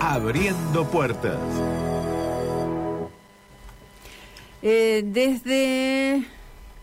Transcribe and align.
Abriendo 0.00 0.84
Puertas. 0.90 1.38
Eh, 4.60 5.02
desde, 5.06 6.26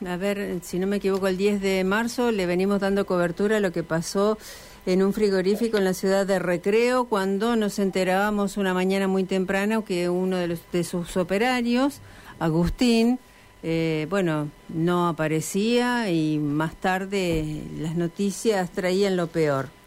a 0.03 0.17
ver, 0.17 0.59
si 0.63 0.79
no 0.79 0.87
me 0.87 0.95
equivoco, 0.95 1.27
el 1.27 1.37
10 1.37 1.61
de 1.61 1.83
marzo 1.83 2.31
le 2.31 2.47
venimos 2.47 2.79
dando 2.79 3.05
cobertura 3.05 3.57
a 3.57 3.59
lo 3.59 3.71
que 3.71 3.83
pasó 3.83 4.39
en 4.87 5.03
un 5.03 5.13
frigorífico 5.13 5.77
en 5.77 5.83
la 5.83 5.93
ciudad 5.93 6.25
de 6.25 6.39
Recreo 6.39 7.05
cuando 7.05 7.55
nos 7.55 7.77
enterábamos 7.77 8.57
una 8.57 8.73
mañana 8.73 9.07
muy 9.07 9.23
temprana 9.23 9.83
que 9.83 10.09
uno 10.09 10.37
de, 10.37 10.47
los, 10.47 10.61
de 10.71 10.83
sus 10.83 11.15
operarios, 11.15 11.99
Agustín, 12.39 13.19
eh, 13.61 14.07
bueno, 14.09 14.49
no 14.69 15.09
aparecía 15.09 16.09
y 16.09 16.39
más 16.39 16.75
tarde 16.77 17.61
las 17.77 17.95
noticias 17.95 18.71
traían 18.71 19.15
lo 19.15 19.27
peor. 19.27 19.82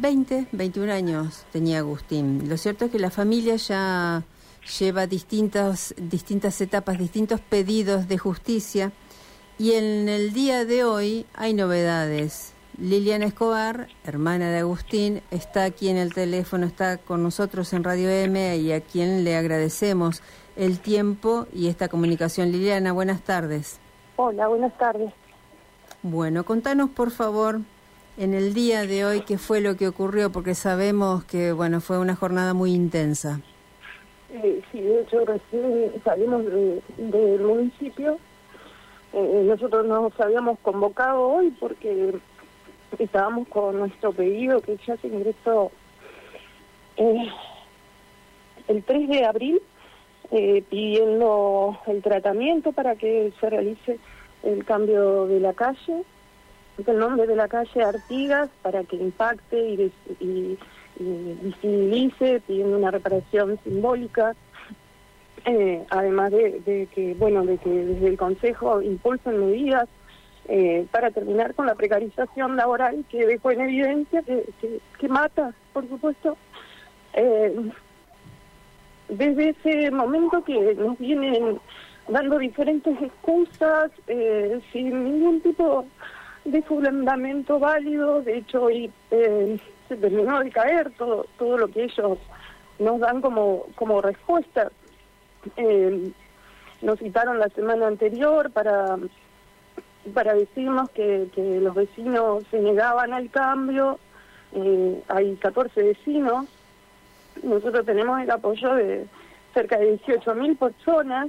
20, 0.00 0.48
21 0.52 0.92
años 0.92 1.44
tenía 1.52 1.78
Agustín. 1.78 2.48
Lo 2.48 2.56
cierto 2.56 2.84
es 2.84 2.90
que 2.90 2.98
la 2.98 3.10
familia 3.10 3.56
ya 3.56 4.22
lleva 4.78 5.06
distintas, 5.06 5.94
distintas 5.96 6.60
etapas, 6.60 6.98
distintos 6.98 7.40
pedidos 7.40 8.08
de 8.08 8.18
justicia 8.18 8.92
y 9.58 9.72
en 9.72 10.08
el 10.08 10.32
día 10.32 10.64
de 10.64 10.84
hoy 10.84 11.26
hay 11.34 11.54
novedades. 11.54 12.52
Liliana 12.78 13.26
Escobar, 13.26 13.88
hermana 14.04 14.50
de 14.50 14.58
Agustín, 14.58 15.20
está 15.32 15.64
aquí 15.64 15.88
en 15.88 15.96
el 15.96 16.14
teléfono, 16.14 16.64
está 16.64 16.96
con 16.98 17.24
nosotros 17.24 17.72
en 17.72 17.82
Radio 17.82 18.08
M 18.08 18.56
y 18.56 18.70
a 18.72 18.80
quien 18.80 19.24
le 19.24 19.36
agradecemos 19.36 20.22
el 20.54 20.78
tiempo 20.78 21.46
y 21.52 21.66
esta 21.66 21.88
comunicación. 21.88 22.52
Liliana, 22.52 22.92
buenas 22.92 23.22
tardes. 23.22 23.80
Hola, 24.14 24.46
buenas 24.46 24.76
tardes. 24.78 25.12
Bueno, 26.02 26.44
contanos 26.44 26.90
por 26.90 27.10
favor 27.10 27.60
en 28.18 28.34
el 28.34 28.52
día 28.52 28.84
de 28.84 29.04
hoy 29.04 29.20
qué 29.20 29.38
fue 29.38 29.60
lo 29.60 29.76
que 29.76 29.86
ocurrió, 29.86 30.30
porque 30.32 30.56
sabemos 30.56 31.24
que 31.24 31.52
bueno 31.52 31.80
fue 31.80 31.98
una 31.98 32.16
jornada 32.16 32.52
muy 32.52 32.74
intensa. 32.74 33.40
Eh, 34.30 34.60
sí, 34.72 34.80
de 34.80 35.02
hecho 35.02 35.24
recién 35.24 35.92
salimos 36.04 36.44
del 36.44 37.40
municipio. 37.40 38.18
Eh, 39.12 39.44
nosotros 39.46 39.86
nos 39.86 40.18
habíamos 40.20 40.58
convocado 40.58 41.28
hoy 41.28 41.54
porque 41.60 42.12
estábamos 42.98 43.46
con 43.48 43.78
nuestro 43.78 44.12
pedido 44.12 44.60
que 44.60 44.76
ya 44.84 44.96
se 44.96 45.06
ingresó 45.06 45.70
eh, 46.96 47.28
el 48.66 48.82
3 48.82 49.08
de 49.08 49.24
abril 49.24 49.62
pidiendo 50.68 51.78
el 51.86 52.02
tratamiento 52.02 52.72
para 52.72 52.96
que 52.96 53.32
se 53.40 53.48
realice 53.48 53.98
el 54.42 54.62
cambio 54.66 55.26
de 55.26 55.40
la 55.40 55.54
calle, 55.54 56.04
el 56.86 56.98
nombre 56.98 57.26
de 57.26 57.34
la 57.34 57.48
calle 57.48 57.82
Artigas 57.82 58.48
para 58.62 58.84
que 58.84 58.96
impacte 58.96 59.58
y, 59.58 59.92
y, 60.20 60.58
visibilice, 61.00 62.40
pidiendo 62.46 62.76
una 62.76 62.90
reparación 62.90 63.58
simbólica. 63.64 64.34
Eh, 65.44 65.84
además 65.90 66.32
de, 66.32 66.88
que 66.92 67.14
bueno 67.14 67.44
de 67.44 67.58
que 67.58 67.70
desde 67.70 68.08
el 68.08 68.18
Consejo 68.18 68.82
impulsen 68.82 69.38
medidas 69.46 69.88
eh, 70.48 70.86
para 70.90 71.10
terminar 71.10 71.54
con 71.54 71.66
la 71.66 71.76
precarización 71.76 72.56
laboral 72.56 73.04
que 73.08 73.24
dejó 73.24 73.52
en 73.52 73.60
evidencia 73.60 74.22
que, 74.22 75.08
mata 75.08 75.54
por 75.72 75.88
supuesto 75.88 76.36
eh, 77.14 77.54
desde 79.08 79.50
ese 79.50 79.90
momento 79.92 80.42
que 80.42 80.74
nos 80.74 80.98
vienen 80.98 81.60
dando 82.08 82.38
diferentes 82.38 83.00
excusas 83.00 83.92
sin 84.72 85.04
ningún 85.04 85.40
tipo 85.40 85.82
de 85.82 86.17
fundamento 86.62 87.58
válido. 87.58 88.22
De 88.22 88.38
hecho, 88.38 88.64
hoy 88.64 88.90
eh, 89.10 89.58
se 89.88 89.96
terminó 89.96 90.40
de 90.40 90.50
caer 90.50 90.90
todo, 90.96 91.26
todo 91.38 91.58
lo 91.58 91.68
que 91.68 91.84
ellos 91.84 92.18
nos 92.78 93.00
dan 93.00 93.20
como, 93.20 93.66
como 93.74 94.00
respuesta. 94.00 94.70
Eh, 95.56 96.10
nos 96.82 96.98
citaron 96.98 97.38
la 97.38 97.48
semana 97.48 97.86
anterior 97.86 98.50
para, 98.50 98.96
para 100.14 100.34
decirnos 100.34 100.90
que, 100.90 101.28
que 101.34 101.60
los 101.60 101.74
vecinos 101.74 102.44
se 102.50 102.60
negaban 102.60 103.12
al 103.12 103.30
cambio. 103.30 103.98
Eh, 104.52 105.02
hay 105.08 105.34
14 105.36 105.82
vecinos 105.82 106.46
nosotros 107.42 107.84
tenemos 107.84 108.20
el 108.20 108.30
apoyo 108.30 108.74
de 108.74 109.06
cerca 109.54 109.78
de 109.78 109.98
18.000 110.00 110.58
personas 110.58 111.28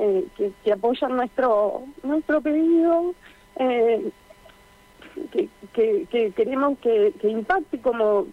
eh, 0.00 0.26
que, 0.36 0.72
apoyan 0.72 1.16
nuestro 1.16 1.82
nuestro 2.02 2.40
pedido, 2.40 3.14
eh, 3.56 4.10
que, 5.32 5.48
que, 6.10 6.32
queremos 6.32 6.78
que, 6.78 7.12
impacte 7.22 7.80
como 7.80 8.26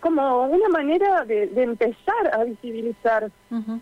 como 0.00 0.44
una 0.44 0.68
manera 0.68 1.24
de, 1.24 1.50
empezar 1.56 2.32
a 2.32 2.44
visibilizar. 2.44 3.30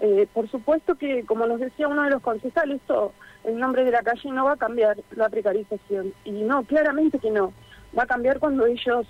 Eh, 0.01 0.27
por 0.33 0.49
supuesto 0.49 0.95
que, 0.95 1.25
como 1.27 1.47
nos 1.47 1.61
decía 1.61 1.89
uno 1.89 2.05
de 2.05 2.11
los 2.11 2.23
concejales, 2.23 2.81
esto, 2.81 3.13
el 3.45 3.59
nombre 3.59 3.85
de 3.85 3.91
la 3.91 4.03
calle 4.03 4.31
no 4.31 4.47
va 4.47 4.53
a 4.53 4.57
cambiar 4.57 4.97
la 5.17 5.29
precarización. 5.29 6.15
Y 6.25 6.31
no, 6.31 6.63
claramente 6.63 7.19
que 7.19 7.31
no. 7.31 7.53
Va 7.99 8.05
a 8.05 8.07
cambiar 8.07 8.39
cuando 8.39 8.65
ellos 8.65 9.07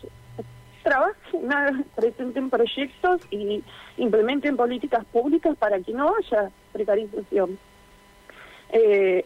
trabajen, 0.83 1.85
presenten 1.95 2.51
proyectos 2.51 3.23
y 3.31 3.63
implementen 3.97 4.57
políticas 4.57 5.05
públicas 5.07 5.57
para 5.57 5.81
que 5.81 5.93
no 5.93 6.15
haya 6.17 6.51
precarización. 6.73 7.59
Eh, 8.71 9.25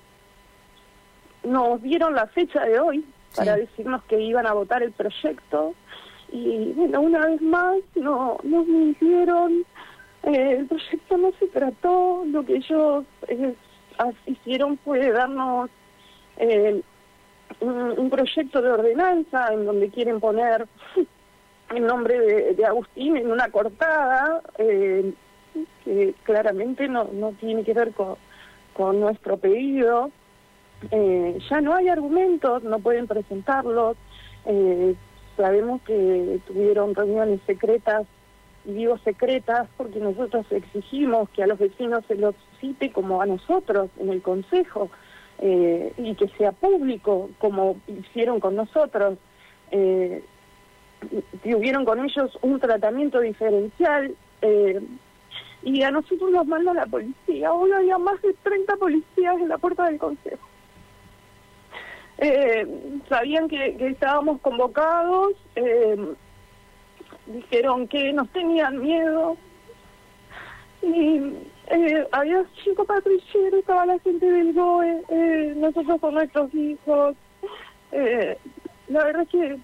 nos 1.49 1.83
dieron 1.83 2.15
la 2.15 2.27
fecha 2.27 2.65
de 2.65 2.79
hoy 2.79 3.05
para 3.35 3.57
decirnos 3.57 4.03
que 4.05 4.21
iban 4.21 4.47
a 4.47 4.53
votar 4.53 4.83
el 4.83 4.93
proyecto. 4.93 5.75
Y 6.31 6.73
bueno, 6.75 7.01
una 7.01 7.27
vez 7.27 7.41
más 7.41 7.79
no 7.95 8.39
nos 8.43 8.67
mintieron, 8.67 9.65
eh, 10.25 10.57
el 10.59 10.67
proyecto 10.67 11.17
no 11.17 11.33
se 11.39 11.47
trató, 11.49 12.25
lo 12.27 12.45
que 12.45 12.57
ellos 12.57 13.05
eh, 13.29 13.55
hicieron 14.27 14.79
fue 14.79 15.11
darnos 15.11 15.71
eh, 16.37 16.83
un 17.61 18.11
proyecto 18.11 18.61
de 18.63 18.71
ordenanza 18.71 19.53
en 19.53 19.65
donde 19.65 19.89
quieren 19.89 20.21
poner 20.21 20.69
el 21.75 21.87
nombre 21.87 22.55
de, 22.55 22.65
Agustín 22.65 23.17
en 23.17 23.31
una 23.31 23.51
cortada 23.51 24.43
eh, 24.59 25.13
que 25.85 26.15
claramente 26.23 26.89
no, 26.89 27.09
no 27.13 27.33
tiene 27.33 27.65
que 27.65 27.75
ver 27.75 27.93
con, 27.93 28.17
con 28.75 29.01
nuestro 29.01 29.37
pedido. 29.37 30.11
Eh, 30.91 31.39
ya 31.51 31.61
no 31.61 31.75
hay 31.75 31.89
argumentos, 31.89 32.63
no 32.63 32.79
pueden 32.79 33.07
presentarlos. 33.07 33.97
Eh, 34.47 34.95
sabemos 35.37 35.83
que 35.83 36.41
tuvieron 36.47 36.95
reuniones 36.95 37.41
secretas, 37.47 38.07
y 38.65 38.73
digo 38.73 38.99
secretas 38.99 39.69
porque 39.77 39.99
nosotros 40.01 40.47
exigimos 40.51 41.29
que 41.31 41.43
a 41.43 41.47
los 41.47 41.59
vecinos 41.59 42.05
se 42.07 42.17
los 42.17 42.35
cite 42.61 42.93
como 42.93 43.23
a 43.23 43.27
nosotros 43.27 43.89
en 43.99 44.11
el 44.11 44.21
Consejo 44.21 44.91
y 45.41 46.17
que 46.17 46.29
sea 46.37 46.51
público 46.51 47.31
como 47.39 47.77
hicieron 47.87 48.41
con 48.41 48.57
nosotros. 48.57 49.19
Eh, 49.71 50.23
tuvieron 51.43 51.85
con 51.85 52.05
ellos 52.05 52.39
un 52.43 52.59
tratamiento 52.61 53.21
diferencial 53.21 54.15
eh, 54.43 54.81
y 55.63 55.83
a 55.83 55.91
nosotros 55.91 56.31
nos 56.31 56.47
mandó 56.47 56.75
la 56.75 56.87
policía. 56.87 57.53
Hoy 57.53 57.73
había 57.73 57.99
más 57.99 58.21
de 58.23 58.35
30 58.43 58.77
policías 58.77 59.37
en 59.37 59.49
la 59.49 59.59
puerta 59.59 59.87
del 59.87 59.99
consejo. 59.99 60.47
Eh, 62.19 62.67
sabían 63.09 63.49
que, 63.49 63.77
estábamos 63.79 64.41
convocados, 64.41 65.35
eh, 65.57 66.15
dijeron 67.27 67.87
que 67.87 68.13
nos 68.13 68.29
tenían 68.31 68.81
miedo 68.81 69.37
y 70.83 71.35
había 72.13 72.45
cinco 72.65 72.85
patrulleros, 72.85 73.61
estaba 73.61 73.87
la 73.87 73.99
gente 74.01 74.27
del 74.27 74.53
GOE, 74.53 75.55
nosotros 75.57 76.01
con 76.01 76.15
nuestros 76.15 76.55
hijos. 76.55 77.15
la 77.93 79.05
verdad 79.05 79.23
es 79.23 79.29
que 79.29 79.59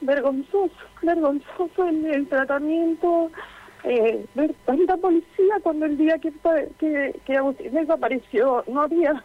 vergonzoso, 0.00 0.74
vergonzoso 1.02 1.88
el, 1.88 2.06
el 2.06 2.28
tratamiento, 2.28 3.30
eh, 3.84 4.24
ver 4.34 4.54
tanta 4.64 4.96
policía 4.96 5.56
cuando 5.62 5.86
el 5.86 5.96
día 5.96 6.18
que, 6.18 6.32
que, 6.78 7.20
que 7.24 7.36
Agustín 7.36 7.72
desapareció 7.72 8.64
no 8.66 8.82
había. 8.82 9.24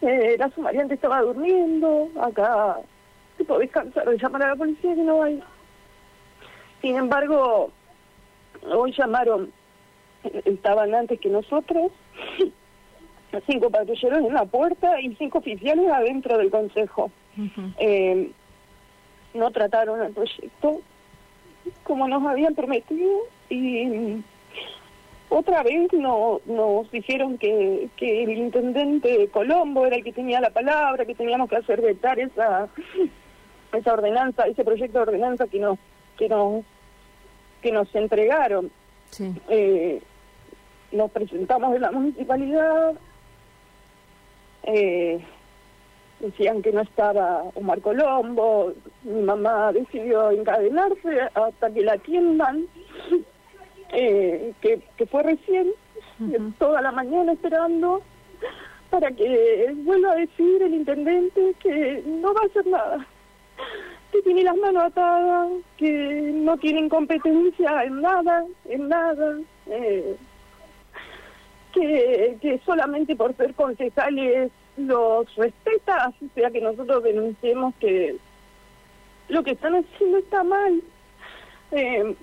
Eh, 0.00 0.36
la 0.38 0.48
sumariante 0.50 0.94
estaba 0.94 1.22
durmiendo, 1.22 2.08
acá 2.20 2.78
se 3.36 3.44
puede 3.44 3.62
descansar 3.62 4.08
de 4.08 4.18
llamar 4.18 4.42
a 4.42 4.48
la 4.48 4.56
policía 4.56 4.94
que 4.94 5.02
no 5.02 5.22
hay. 5.22 5.42
Sin 6.80 6.96
embargo, 6.96 7.70
hoy 8.70 8.92
llamaron, 8.92 9.52
estaban 10.44 10.94
antes 10.94 11.18
que 11.18 11.28
nosotros, 11.28 11.90
cinco 13.46 13.70
patrulleros 13.70 14.20
en 14.20 14.34
la 14.34 14.44
puerta 14.44 15.00
y 15.00 15.14
cinco 15.16 15.38
oficiales 15.38 15.90
adentro 15.90 16.38
del 16.38 16.50
consejo. 16.50 17.10
eh, 17.78 18.30
no 19.34 19.50
trataron 19.50 20.02
el 20.02 20.12
proyecto 20.12 20.80
como 21.84 22.08
nos 22.08 22.24
habían 22.24 22.54
prometido 22.54 23.20
y 23.50 24.22
otra 25.30 25.62
vez 25.62 25.92
no, 25.92 26.40
nos 26.46 26.90
dijeron 26.90 27.38
que, 27.38 27.88
que 27.96 28.24
el 28.24 28.30
intendente 28.30 29.28
Colombo 29.28 29.86
era 29.86 29.96
el 29.96 30.04
que 30.04 30.12
tenía 30.12 30.40
la 30.40 30.50
palabra, 30.50 31.04
que 31.04 31.14
teníamos 31.14 31.48
que 31.48 31.56
hacer 31.56 31.80
vetar 31.80 32.18
esa, 32.18 32.68
esa 33.72 33.92
ordenanza, 33.92 34.44
ese 34.44 34.64
proyecto 34.64 34.98
de 34.98 35.02
ordenanza 35.02 35.46
que 35.46 35.58
nos 35.58 35.78
que 36.16 36.28
nos 36.28 36.64
que 37.62 37.72
nos 37.72 37.94
entregaron. 37.94 38.70
Sí. 39.10 39.34
Eh, 39.48 40.00
nos 40.92 41.10
presentamos 41.10 41.74
en 41.74 41.82
la 41.82 41.90
municipalidad, 41.90 42.94
eh, 44.62 45.20
decían 46.20 46.62
que 46.62 46.72
no 46.72 46.80
estaba 46.80 47.42
Omar 47.54 47.80
Colombo, 47.80 48.72
mi 49.02 49.22
mamá 49.22 49.72
decidió 49.72 50.30
encadenarse 50.30 51.20
hasta 51.34 51.70
que 51.70 51.82
la 51.82 51.94
atiendan, 51.94 52.66
eh, 53.92 54.27
que, 54.60 54.80
que 54.96 55.06
fue 55.06 55.22
recién, 55.22 55.72
Ujú. 56.20 56.52
toda 56.58 56.80
la 56.80 56.92
mañana 56.92 57.32
esperando 57.32 58.02
para 58.90 59.10
que 59.10 59.72
vuelva 59.84 60.12
a 60.12 60.16
decir 60.16 60.62
el 60.62 60.74
intendente 60.74 61.54
que 61.60 62.02
no 62.06 62.32
va 62.32 62.40
a 62.42 62.46
hacer 62.46 62.66
nada, 62.66 63.06
que 64.12 64.22
tiene 64.22 64.42
las 64.42 64.56
manos 64.56 64.84
atadas, 64.84 65.50
que 65.76 66.32
no 66.34 66.56
tienen 66.56 66.88
competencia 66.88 67.84
en 67.84 68.00
nada, 68.00 68.44
en 68.66 68.88
nada, 68.88 69.38
eh, 69.66 70.16
que, 71.72 72.38
que 72.40 72.60
solamente 72.64 73.14
por 73.14 73.36
ser 73.36 73.54
concejales 73.54 74.50
los 74.76 75.34
respeta, 75.36 76.12
o 76.20 76.34
sea 76.34 76.50
que 76.50 76.60
nosotros 76.60 77.02
denunciemos 77.02 77.74
que 77.80 78.16
lo 79.28 79.42
que 79.42 79.50
están 79.52 79.74
haciendo 79.74 80.18
está 80.18 80.42
mal. 80.42 80.80
Eh, 81.72 82.14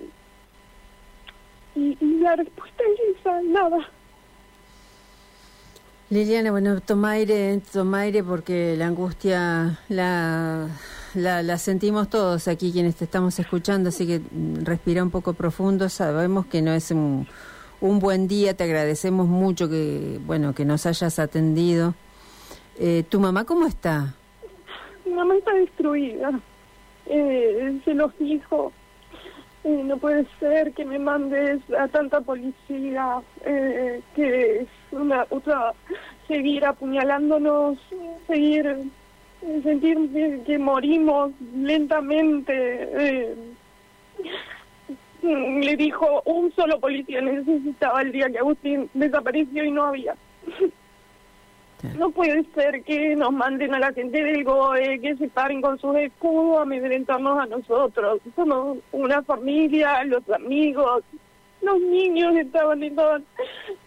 y, 1.76 1.96
y 2.00 2.20
la 2.20 2.34
respuesta 2.36 2.82
es 2.82 3.16
esa, 3.20 3.40
nada. 3.42 3.78
Liliana, 6.08 6.50
bueno, 6.52 6.80
toma 6.80 7.12
aire, 7.12 7.60
toma 7.72 8.00
aire 8.00 8.22
porque 8.22 8.76
la 8.76 8.86
angustia 8.86 9.80
la, 9.88 10.68
la, 11.14 11.42
la 11.42 11.58
sentimos 11.58 12.08
todos 12.08 12.46
aquí 12.46 12.70
quienes 12.72 12.94
te 12.96 13.04
estamos 13.04 13.38
escuchando, 13.40 13.88
así 13.88 14.06
que 14.06 14.20
respira 14.62 15.02
un 15.02 15.10
poco 15.10 15.34
profundo, 15.34 15.88
sabemos 15.88 16.46
que 16.46 16.62
no 16.62 16.72
es 16.72 16.92
un, 16.92 17.26
un 17.80 17.98
buen 17.98 18.28
día, 18.28 18.54
te 18.54 18.62
agradecemos 18.64 19.26
mucho 19.26 19.68
que, 19.68 20.20
bueno, 20.24 20.54
que 20.54 20.64
nos 20.64 20.86
hayas 20.86 21.18
atendido. 21.18 21.94
Eh, 22.78 23.02
¿Tu 23.08 23.18
mamá 23.18 23.44
cómo 23.44 23.66
está? 23.66 24.14
Mi 25.04 25.12
mamá 25.12 25.34
está 25.36 25.54
destruida. 25.54 26.40
Eh, 27.06 27.80
se 27.84 27.94
los 27.94 28.16
dijo. 28.18 28.72
No 29.66 29.96
puede 29.96 30.24
ser 30.38 30.72
que 30.74 30.84
me 30.84 30.96
mandes 30.96 31.60
a 31.76 31.88
tanta 31.88 32.20
policía, 32.20 33.20
eh, 33.44 34.00
que 34.14 34.60
es 34.60 34.68
una 34.92 35.26
otra 35.28 35.72
seguir 36.28 36.64
apuñalándonos, 36.64 37.76
seguir 38.28 38.64
eh, 39.42 39.60
sentir 39.64 39.98
que, 40.12 40.40
que 40.46 40.58
morimos 40.60 41.32
lentamente. 41.52 42.52
Eh, 42.54 43.34
le 45.22 45.76
dijo 45.76 46.22
un 46.26 46.52
solo 46.52 46.78
policía 46.78 47.20
necesitaba 47.20 48.02
el 48.02 48.12
día 48.12 48.30
que 48.30 48.38
Agustín 48.38 48.88
desapareció 48.94 49.64
y 49.64 49.72
no 49.72 49.86
había. 49.86 50.14
No 51.94 52.10
puede 52.10 52.44
ser 52.54 52.82
que 52.82 53.14
nos 53.16 53.32
manden 53.32 53.74
a 53.74 53.78
la 53.78 53.92
gente 53.92 54.22
del 54.22 54.44
GOE, 54.44 55.00
que 55.00 55.16
se 55.16 55.28
paren 55.28 55.60
con 55.60 55.78
sus 55.78 55.96
escudos 55.96 56.62
amedrentarnos 56.62 57.38
a 57.38 57.46
nosotros. 57.46 58.20
Somos 58.34 58.78
una 58.92 59.22
familia, 59.22 60.04
los 60.04 60.28
amigos, 60.30 61.04
los 61.62 61.80
niños 61.80 62.36
estaban 62.36 62.82
y 62.82 62.90
todos. 62.90 63.22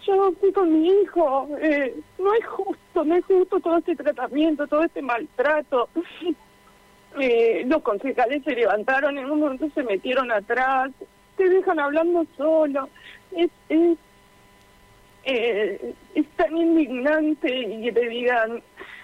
Yo 0.06 0.32
fui 0.40 0.52
con 0.52 0.72
mi 0.72 0.90
hijo. 0.90 1.48
Eh, 1.62 1.96
no 2.18 2.34
es 2.34 2.46
justo, 2.46 3.04
no 3.04 3.16
es 3.16 3.26
justo 3.26 3.60
todo 3.60 3.78
este 3.78 3.96
tratamiento, 3.96 4.68
todo 4.68 4.84
este 4.84 5.02
maltrato. 5.02 5.90
Eh, 7.20 7.64
los 7.66 7.82
concejales 7.82 8.44
se 8.44 8.52
levantaron, 8.52 9.18
en 9.18 9.32
un 9.32 9.40
momento 9.40 9.68
se 9.74 9.82
metieron 9.84 10.32
atrás, 10.32 10.92
te 11.38 11.50
dejan 11.50 11.80
hablando 11.80 12.26
solo. 12.38 12.88
Es 13.32 13.50
eh, 15.24 15.94
es 16.16 16.28
tan 16.38 16.56
indignante 16.56 17.56
y 17.56 17.84
que 17.84 17.92
te 17.92 18.10
digan 18.10 18.62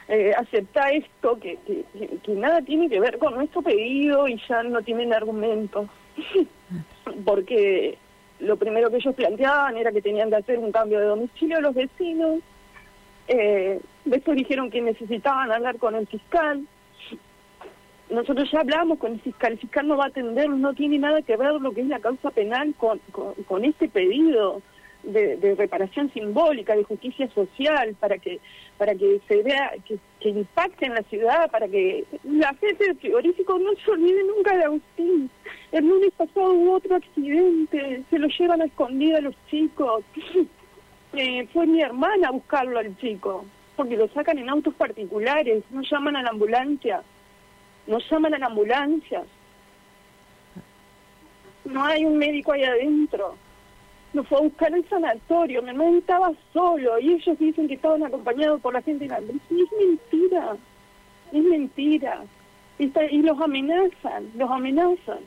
eh, 0.07 0.33
acepta 0.37 0.89
esto 0.91 1.39
que, 1.39 1.57
que, 1.65 2.35
nada 2.35 2.61
tiene 2.61 2.89
que 2.89 2.99
ver 2.99 3.17
con 3.17 3.35
nuestro 3.35 3.61
pedido 3.63 4.27
y 4.27 4.39
ya 4.47 4.61
no 4.61 4.81
tienen 4.83 5.13
argumentos 5.13 5.89
porque 7.25 7.97
lo 8.39 8.57
primero 8.57 8.89
que 8.89 8.97
ellos 8.97 9.15
planteaban 9.15 9.77
era 9.77 9.91
que 9.91 10.01
tenían 10.01 10.29
que 10.29 10.35
hacer 10.35 10.59
un 10.59 10.71
cambio 10.71 10.99
de 10.99 11.05
domicilio 11.05 11.57
a 11.57 11.61
los 11.61 11.73
vecinos. 11.73 12.39
Eh, 13.27 13.79
después 14.03 14.37
dijeron 14.37 14.69
que 14.69 14.81
necesitaban 14.81 15.51
hablar 15.51 15.77
con 15.77 15.95
el 15.95 16.05
fiscal. 16.05 16.67
Nosotros 18.09 18.49
ya 18.51 18.59
hablamos 18.59 18.99
con 18.99 19.13
el 19.13 19.21
fiscal, 19.21 19.53
el 19.53 19.59
fiscal 19.59 19.87
no 19.87 19.97
va 19.97 20.05
a 20.05 20.07
atendernos, 20.09 20.59
no 20.59 20.75
tiene 20.75 20.99
nada 20.99 21.23
que 21.23 21.37
ver 21.37 21.53
lo 21.53 21.71
que 21.71 21.81
es 21.81 21.87
la 21.87 21.99
causa 21.99 22.29
penal 22.29 22.75
con, 22.77 22.99
con, 23.11 23.33
con 23.47 23.65
este 23.65 23.89
pedido 23.89 24.61
de, 25.05 25.37
de 25.37 25.55
reparación 25.55 26.11
simbólica, 26.13 26.75
de 26.75 26.83
justicia 26.83 27.29
social, 27.29 27.95
para 27.99 28.17
que 28.17 28.39
para 28.77 28.93
que 28.93 29.21
se 29.27 29.41
vea, 29.41 29.71
que, 29.85 29.97
que 30.19 30.29
impacte 30.29 30.85
en 30.85 30.95
la 30.95 31.03
ciudad, 31.03 31.49
para 31.49 31.67
que 31.67 32.03
la 32.23 32.53
gente 32.55 32.83
del 32.83 32.97
frigorífico 32.97 33.57
no 33.57 33.71
se 33.83 33.91
olvide 33.91 34.21
nunca 34.25 34.57
de 34.57 34.65
Agustín. 34.65 35.29
El 35.71 35.87
lunes 35.87 36.11
pasado 36.17 36.53
hubo 36.53 36.73
otro 36.73 36.95
accidente, 36.95 38.03
se 38.09 38.19
lo 38.19 38.27
llevan 38.27 38.61
a 38.61 38.65
escondida 38.65 39.21
los 39.21 39.35
chicos. 39.49 40.03
Eh, 41.17 41.47
fue 41.53 41.65
mi 41.65 41.81
hermana 41.81 42.27
a 42.27 42.31
buscarlo 42.31 42.77
al 42.77 42.97
chico, 42.97 43.45
porque 43.77 43.95
lo 43.95 44.09
sacan 44.09 44.37
en 44.37 44.49
autos 44.49 44.73
particulares, 44.73 45.63
no 45.69 45.81
llaman 45.81 46.17
a 46.17 46.21
la 46.21 46.31
ambulancia 46.31 47.03
no 47.87 47.99
llaman 47.99 48.33
a 48.33 48.39
la 48.39 48.45
ambulancia. 48.47 49.23
No 51.65 51.83
hay 51.83 52.05
un 52.05 52.17
médico 52.17 52.51
ahí 52.51 52.63
adentro. 52.63 53.35
Lo 54.15 54.23
fue 54.23 54.37
a 54.37 54.41
buscar 54.43 54.73
al 54.73 54.87
sanatorio. 54.87 55.61
Mi 55.61 55.71
hermano 55.71 55.97
estaba 55.97 56.31
solo 56.53 56.97
y 56.99 57.11
ellos 57.11 57.37
dicen 57.37 57.67
que 57.67 57.73
estaban 57.73 58.01
acompañados 58.01 58.61
por 58.61 58.73
la 58.73 58.81
gente 58.81 59.03
de 59.03 59.09
la 59.09 59.17
ambulancia. 59.17 59.57
Y 59.57 59.61
es 59.61 59.69
mentira. 59.77 60.57
Es 61.33 61.43
mentira. 61.43 62.23
Y 62.79 63.21
los 63.21 63.41
amenazan, 63.41 64.31
los 64.35 64.49
amenazan. 64.49 65.19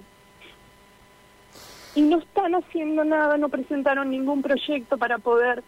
Y 1.97 2.01
no 2.01 2.17
están 2.17 2.55
haciendo 2.55 3.05
nada, 3.05 3.37
no 3.37 3.51
presentaron 3.51 4.11
ningún 4.11 4.41
proyecto 4.41 4.97
para 4.97 5.19
poder 5.19 5.63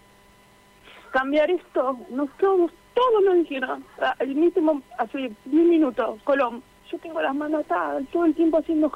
cambiar 1.11 1.51
esto. 1.51 1.99
Nos 2.09 2.31
todos, 2.39 2.73
todos 2.95 3.23
nos 3.23 3.35
dijeron, 3.35 3.85
ah, 4.01 4.17
el 4.21 4.35
mismo, 4.35 4.81
hace 4.97 5.31
10 5.45 5.67
minutos, 5.67 6.23
Colón, 6.25 6.63
yo 6.91 6.99
tengo 6.99 7.21
las 7.21 7.35
manos 7.35 7.65
atadas, 7.65 8.05
todo 8.13 8.25
el 8.25 8.35
tiempo 8.35 8.59
haciendo 8.59 8.93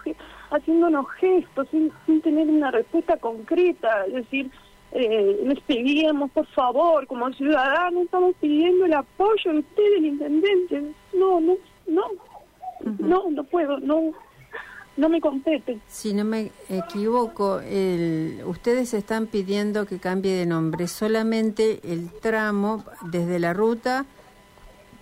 haciéndonos 0.50 1.10
gestos, 1.12 1.68
sin, 1.70 1.92
sin 2.06 2.20
tener 2.22 2.48
una 2.48 2.70
respuesta 2.70 3.16
concreta, 3.16 4.06
es 4.06 4.14
decir, 4.14 4.50
eh, 4.92 5.40
les 5.44 5.60
pedíamos, 5.60 6.30
por 6.30 6.46
favor, 6.46 7.06
como 7.08 7.32
ciudadanos, 7.32 8.04
estamos 8.04 8.34
pidiendo 8.40 8.84
el 8.86 8.92
apoyo 8.94 9.52
de 9.52 9.58
usted, 9.58 9.96
el 9.96 10.06
intendente. 10.06 10.82
No, 11.12 11.40
no, 11.40 11.56
no, 11.88 12.04
no, 13.00 13.30
no 13.30 13.44
puedo, 13.44 13.80
no, 13.80 14.12
no 14.96 15.08
me 15.08 15.20
compete. 15.20 15.80
Si 15.88 16.14
no 16.14 16.24
me 16.24 16.52
equivoco, 16.68 17.58
el, 17.58 18.42
ustedes 18.46 18.94
están 18.94 19.26
pidiendo 19.26 19.84
que 19.84 19.98
cambie 19.98 20.32
de 20.34 20.46
nombre. 20.46 20.86
Solamente 20.86 21.80
el 21.82 22.12
tramo 22.12 22.84
desde 23.10 23.40
la 23.40 23.52
ruta 23.52 24.06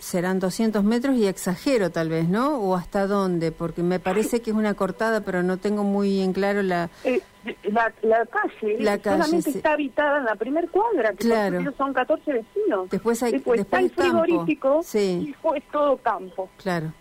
serán 0.02 0.40
200 0.40 0.82
metros 0.82 1.14
y 1.16 1.26
exagero 1.28 1.90
tal 1.90 2.08
vez, 2.08 2.28
¿no? 2.28 2.58
¿O 2.58 2.74
hasta 2.74 3.06
dónde? 3.06 3.52
Porque 3.52 3.84
me 3.84 4.00
parece 4.00 4.42
que 4.42 4.50
es 4.50 4.56
una 4.56 4.74
cortada, 4.74 5.20
pero 5.20 5.44
no 5.44 5.58
tengo 5.58 5.84
muy 5.84 6.20
en 6.20 6.32
claro 6.32 6.60
la... 6.62 6.90
Eh, 7.04 7.20
la, 7.64 7.92
la 8.02 8.26
calle, 8.26 8.78
La 8.80 8.98
calle, 8.98 9.16
solamente 9.22 9.50
sí. 9.52 9.58
está 9.58 9.72
habitada 9.74 10.18
en 10.18 10.24
la 10.24 10.34
primer 10.34 10.68
cuadra, 10.70 11.10
que 11.10 11.18
Claro. 11.18 11.72
son 11.76 11.92
14 11.92 12.32
vecinos. 12.32 12.90
Después 12.90 13.22
hay- 13.22 13.32
después, 13.32 13.58
después 13.60 13.84
está 13.84 14.04
el 14.06 14.12
campo. 14.12 14.82
Sí. 14.84 15.20
y 15.22 15.26
después 15.28 15.62
todo 15.70 15.96
campo. 15.98 16.48
Claro. 16.56 16.92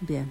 Bien. 0.00 0.30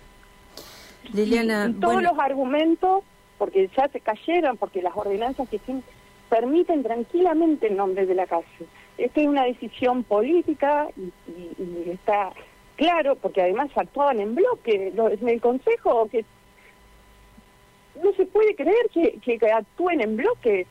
Y- 1.14 1.18
Liliana, 1.18 1.68
y, 1.70 1.74
todos 1.74 1.94
bueno, 1.94 2.12
los 2.12 2.20
argumentos, 2.20 3.04
porque 3.38 3.70
ya 3.78 3.88
se 3.90 4.00
cayeron, 4.00 4.58
porque 4.58 4.82
las 4.82 4.96
ordenanzas 4.96 5.48
que 5.50 5.60
tienen, 5.60 5.84
permiten 6.30 6.82
tranquilamente 6.84 7.68
el 7.68 7.78
nombre 7.78 8.06
de 8.06 8.16
la 8.16 8.26
calle. 8.26 8.46
Esto 8.98 9.20
es 9.22 9.28
una 9.28 9.44
decisión 9.44 10.04
política 10.04 10.88
y, 10.98 11.90
está 11.90 12.32
claro, 12.78 13.16
porque 13.16 13.42
además 13.42 13.70
actuaban 13.76 14.20
en 14.20 14.36
bloque. 14.36 14.92
Lo- 14.96 15.10
En 15.10 15.28
el 15.28 15.42
Consejo, 15.42 16.08
que 16.10 16.24
no 18.02 18.14
se 18.14 18.26
puede 18.26 18.56
creer 18.56 18.90
que, 18.94 19.52
actúen 19.52 20.02
en 20.02 20.16
bloque. 20.18 20.66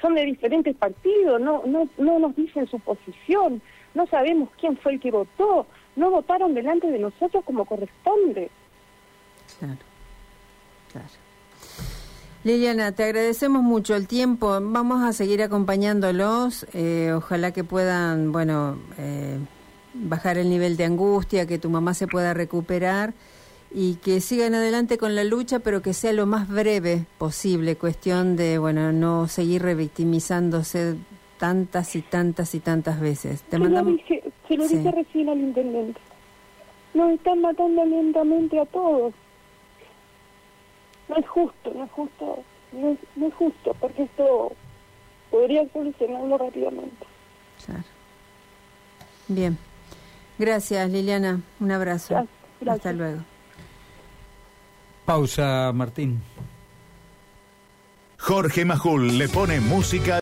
Son 0.00 0.14
de 0.14 0.24
diferentes 0.24 0.76
partidos, 0.76 1.40
no, 1.40 1.62
no 1.66 2.18
nos 2.20 2.36
dicen 2.36 2.68
su 2.68 2.78
posición, 2.78 3.60
no 3.94 4.06
sabemos 4.06 4.48
quién 4.60 4.76
fue 4.76 4.92
el 4.92 5.00
que 5.00 5.10
votó, 5.10 5.66
no 5.96 6.10
votaron 6.10 6.54
delante 6.54 6.86
de 6.88 7.00
nosotros 7.00 7.44
como 7.44 7.64
corresponde. 7.64 8.48
Claro, 9.58 9.76
claro. 10.92 11.08
Liliana, 12.44 12.92
te 12.92 13.04
agradecemos 13.04 13.62
mucho 13.62 13.96
el 13.96 14.06
tiempo. 14.06 14.58
Vamos 14.60 15.02
a 15.02 15.12
seguir 15.12 15.42
acompañándolos. 15.42 16.66
eh, 16.72 17.12
ojalá 17.14 17.52
que 17.52 17.64
puedan, 17.64 18.30
bueno, 18.32 18.78
eh, 18.96 19.38
bajar 19.94 20.38
el 20.38 20.48
nivel 20.48 20.76
de 20.76 20.84
angustia, 20.84 21.46
que 21.46 21.58
tu 21.58 21.68
mamá 21.68 21.94
se 21.94 22.06
pueda 22.06 22.34
recuperar 22.34 23.12
y 23.70 23.96
que 23.96 24.20
sigan 24.20 24.54
adelante 24.54 24.98
con 24.98 25.14
la 25.14 25.24
lucha, 25.24 25.58
pero 25.58 25.82
que 25.82 25.92
sea 25.92 26.12
lo 26.12 26.26
más 26.26 26.48
breve 26.48 27.04
posible, 27.18 27.76
cuestión 27.76 28.36
de, 28.36 28.58
bueno, 28.58 28.92
no 28.92 29.28
seguir 29.28 29.62
revictimizándose 29.62 30.96
tantas 31.38 31.94
y 31.96 32.02
tantas 32.02 32.54
y 32.54 32.60
tantas 32.60 33.00
veces. 33.00 33.42
Te 33.42 33.56
se 33.56 33.58
mandamos... 33.58 33.92
lo 33.92 33.98
dije, 33.98 34.22
se 34.46 34.56
lo 34.56 34.68
dije 34.68 34.90
recién 34.90 35.28
al 35.28 35.38
intendente. 35.38 36.00
Nos 36.94 37.12
están 37.12 37.40
matando 37.40 37.84
lentamente 37.84 38.58
a 38.58 38.66
todos. 38.66 39.12
No 41.18 41.24
es 41.24 41.30
justo, 41.30 41.72
no 41.74 41.84
es 41.84 41.90
justo, 41.90 42.44
no 42.70 42.90
es, 42.92 42.98
no 43.16 43.26
es 43.26 43.34
justo, 43.34 43.74
porque 43.80 44.04
esto 44.04 44.52
podría 45.32 45.68
solucionarlo 45.72 46.38
rápidamente. 46.38 47.06
Claro. 47.66 47.82
Bien. 49.26 49.58
Gracias, 50.38 50.88
Liliana. 50.88 51.40
Un 51.58 51.72
abrazo. 51.72 52.24
Hasta 52.64 52.92
luego. 52.92 53.22
Pausa, 55.04 55.72
Martín. 55.74 56.22
Jorge 58.20 58.64
Majul 58.64 59.18
le 59.18 59.28
pone 59.28 59.58
música. 59.58 60.16